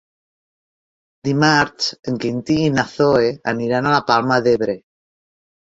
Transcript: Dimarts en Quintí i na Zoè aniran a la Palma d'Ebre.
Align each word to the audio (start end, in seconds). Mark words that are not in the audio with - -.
Dimarts 1.27 1.91
en 2.11 2.17
Quintí 2.25 2.57
i 2.63 2.73
na 2.79 2.87
Zoè 2.95 3.29
aniran 3.55 3.89
a 3.91 3.95
la 3.99 4.03
Palma 4.11 4.41
d'Ebre. 4.49 4.81